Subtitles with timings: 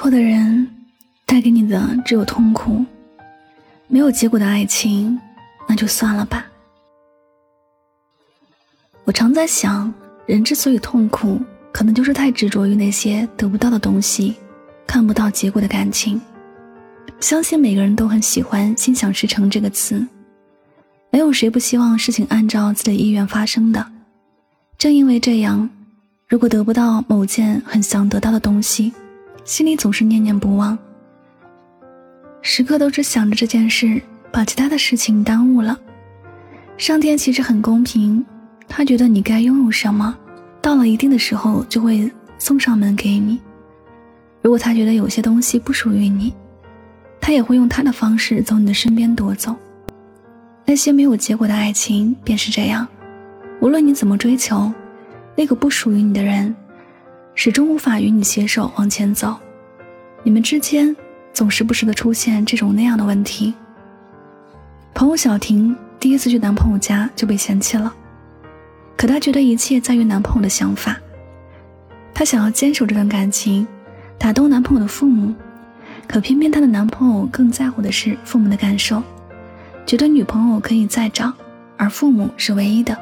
[0.00, 0.64] 错的人
[1.26, 2.84] 带给你的只有痛苦，
[3.88, 5.18] 没有结果的爱情，
[5.68, 6.46] 那就算了吧。
[9.02, 9.92] 我常在想，
[10.24, 11.40] 人之所以痛苦，
[11.72, 14.36] 可能就是太执着于那些得不到的东西，
[14.86, 16.20] 看不到结果的感情。
[17.18, 20.06] 相信每个人都很喜欢“心想事成”这个词，
[21.10, 23.84] 没有谁不希望事情按照自己的意愿发生的。
[24.78, 25.68] 正因为这样，
[26.28, 28.92] 如果得不到某件很想得到的东西，
[29.48, 30.76] 心里总是念念不忘，
[32.42, 33.98] 时刻都只想着这件事，
[34.30, 35.78] 把其他的事情耽误了。
[36.76, 38.22] 上天其实很公平。
[38.68, 40.14] 他觉得你该拥有什么，
[40.60, 43.40] 到了一定的时候就会送上门给你。
[44.42, 46.34] 如果他觉得有些东西不属于你，
[47.18, 49.56] 他也会用他的方式从你的身边夺走。
[50.66, 52.86] 那些没有结果的爱情便是这样，
[53.62, 54.70] 无论你怎么追求，
[55.34, 56.54] 那个不属于你的人，
[57.40, 59.36] 始终无法与你携手往前走。
[60.24, 60.96] 你们之间
[61.32, 63.54] 总时不时的出现这种那样的问题。
[64.92, 67.94] 朋友小婷第一次去男朋友家就被嫌弃了。
[68.96, 70.96] 可她觉得一切在于男朋友的想法，
[72.12, 73.64] 她想要坚守这段感情，
[74.18, 75.32] 打动男朋友的父母，
[76.08, 79.00] 可偏偏她的男朋友更在乎的是父母的感受，
[79.86, 81.32] 觉得女朋友可以再找，
[81.76, 82.98] 而父母是唯一的。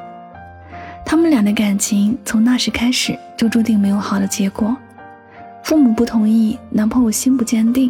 [1.09, 4.75] 他们俩的感情从那时开始就注定没有好的结果。
[5.63, 7.89] 父母不同意，男朋友心不坚定，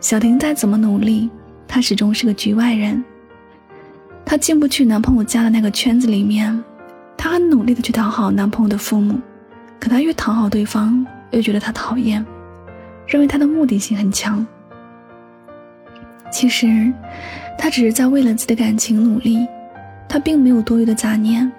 [0.00, 1.28] 小婷再怎么努力，
[1.68, 3.04] 她始终是个局外人，
[4.24, 6.64] 她进不去男朋友家的那个圈子里面。
[7.18, 9.20] 她很努力的去讨好男朋友的父母，
[9.78, 12.24] 可她越讨好对方，越觉得他讨厌，
[13.06, 14.46] 认为他的目的性很强。
[16.32, 16.90] 其实，
[17.58, 19.46] 她只是在为了自己的感情努力，
[20.08, 21.52] 她并没有多余的杂念。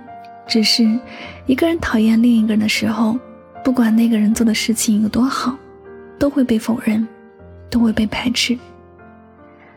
[0.49, 0.99] 只是
[1.45, 3.17] 一个人讨厌另一个人的时候，
[3.63, 5.55] 不管那个人做的事情有多好，
[6.17, 7.07] 都会被否认，
[7.69, 8.57] 都会被排斥。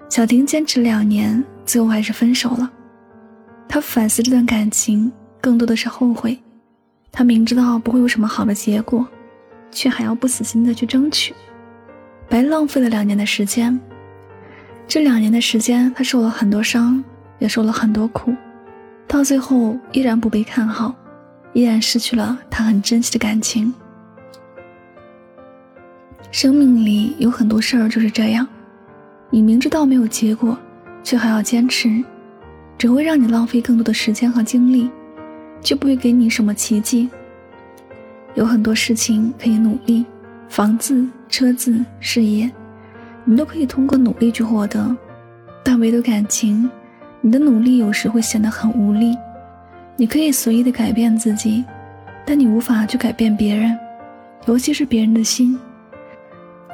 [0.08, 2.68] 小婷坚持两年，最后还是分手了。
[3.68, 5.12] 她反思这段感情。
[5.42, 6.38] 更多的是后悔，
[7.10, 9.04] 他明知道不会有什么好的结果，
[9.72, 11.34] 却还要不死心的去争取，
[12.28, 13.76] 白浪费了两年的时间。
[14.86, 17.02] 这两年的时间，他受了很多伤，
[17.40, 18.32] 也受了很多苦，
[19.06, 20.94] 到最后依然不被看好，
[21.52, 23.72] 依然失去了他很珍惜的感情。
[26.30, 28.46] 生命里有很多事儿就是这样，
[29.30, 30.56] 你明知道没有结果，
[31.02, 32.02] 却还要坚持，
[32.78, 34.90] 只会让你浪费更多的时间和精力。
[35.60, 37.08] 就不会给你什么奇迹。
[38.34, 40.04] 有很多事情可以努力，
[40.48, 42.50] 房子、车子、事业，
[43.24, 44.96] 你都可以通过努力去获得。
[45.62, 46.68] 但唯独感情，
[47.24, 49.16] 你的努力有时会显得很无力。
[49.96, 51.64] 你可以随意的改变自己，
[52.26, 53.78] 但你无法去改变别人，
[54.46, 55.56] 尤其是别人的心。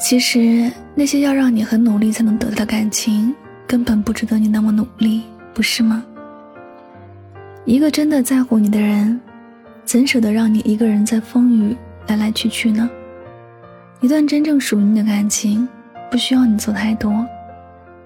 [0.00, 3.34] 其实那些要让你很努力才能得到的感情，
[3.66, 6.02] 根本不值得你那么努力，不是吗？
[7.66, 9.20] 一个真的在乎你的人，
[9.84, 11.76] 怎舍得让你一个人在风雨
[12.06, 12.88] 来来去去呢？
[14.00, 15.68] 一段真正属于你的感情，
[16.10, 17.26] 不需要你做太多，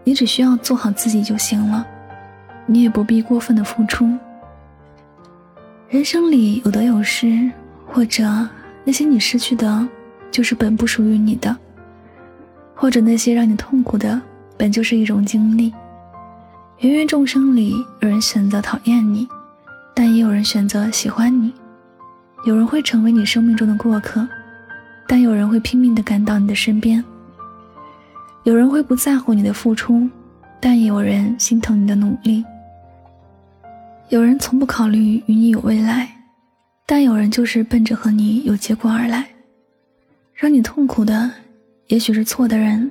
[0.02, 1.86] 你只需要做好自己就行了。
[2.66, 4.10] 你也不必过分的付出。
[5.88, 7.50] 人生里有得有失，
[7.86, 8.24] 或者
[8.84, 9.86] 那些你失去的，
[10.30, 11.54] 就是本不属于你的；
[12.74, 14.20] 或者那些让你痛苦的，
[14.56, 15.72] 本就是一种经历。
[16.78, 19.28] 芸芸众生里，有人选择讨厌你。
[19.94, 21.52] 但也有人选择喜欢你，
[22.46, 24.26] 有人会成为你生命中的过客，
[25.06, 27.04] 但有人会拼命的赶到你的身边。
[28.44, 30.08] 有人会不在乎你的付出，
[30.58, 32.42] 但也有人心疼你的努力。
[34.12, 36.06] 有人从不考虑与你有未来，
[36.84, 39.26] 但有人就是奔着和你有结果而来。
[40.34, 41.30] 让你痛苦的，
[41.86, 42.90] 也许是错的人，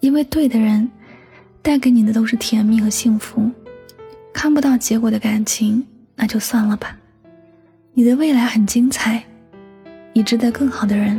[0.00, 0.86] 因为对的人，
[1.62, 3.50] 带给你的都是甜蜜和幸福。
[4.30, 5.82] 看不到结果的感情。
[6.14, 6.94] 那就算了吧，
[7.94, 9.24] 你的未来很精彩，
[10.12, 11.18] 你值得更好的人。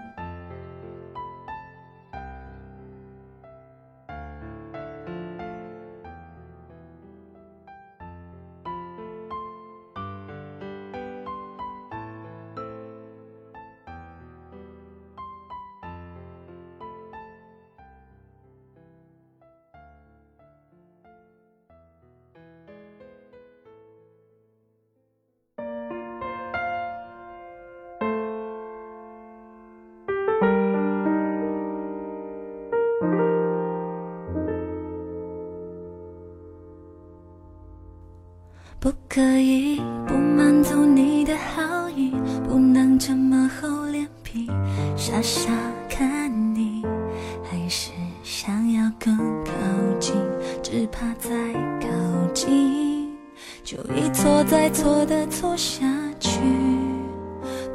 [55.05, 55.85] 的错下
[56.19, 56.39] 去。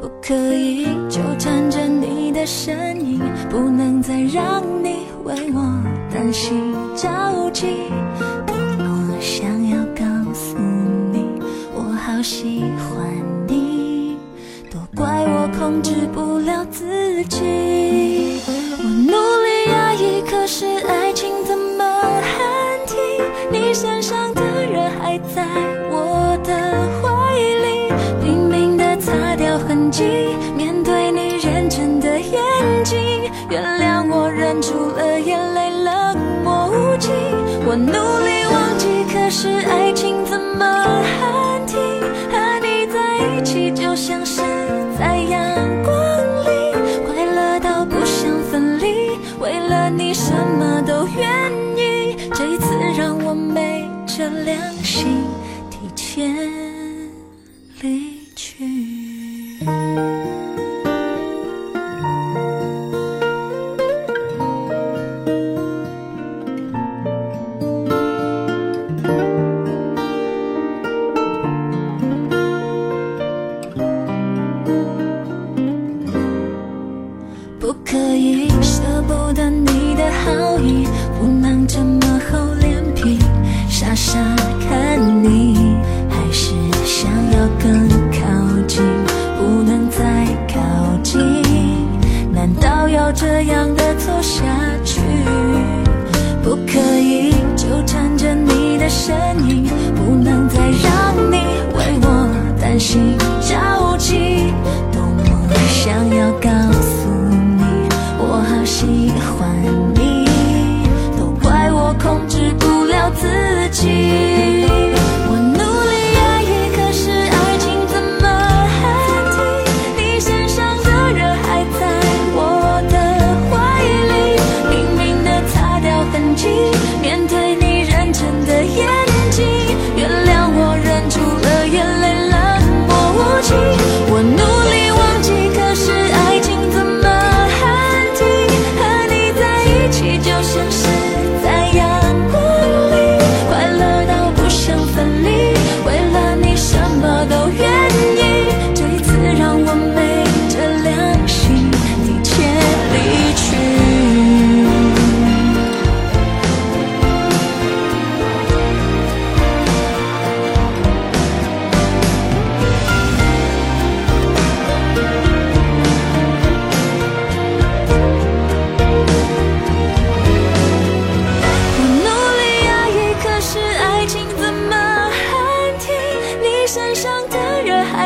[0.01, 5.83] 不可以纠缠着你的身影，不能再让你为我
[6.13, 7.67] 担心着急。
[8.47, 10.57] 我想要告诉
[11.13, 11.41] 你，
[11.75, 13.09] 我好喜欢
[13.49, 14.17] 你，
[14.71, 17.96] 都怪我控制不了自己。
[37.69, 40.65] 我努力忘记，可是爱情怎么
[41.19, 41.77] 喊停？
[42.31, 43.97] 和你在一起就？
[43.97, 44.41] 像是
[44.97, 45.43] 在阳
[45.83, 45.95] 光
[46.45, 46.49] 里，
[47.05, 49.19] 快乐到不想分离。
[49.41, 52.15] 为了你，什么都愿意。
[52.33, 55.25] 这一次让我昧着良心，
[55.69, 56.37] 提前
[57.81, 58.16] 离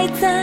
[0.00, 0.39] 还在。